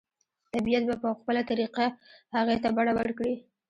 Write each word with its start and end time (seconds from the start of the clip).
طبیعت 0.53 0.83
به 0.89 0.95
په 1.03 1.09
خپله 1.19 1.41
طریقه 1.49 1.85
هغې 2.35 2.57
ته 2.63 2.69
بڼه 2.77 2.93
ورکړي 2.99 3.35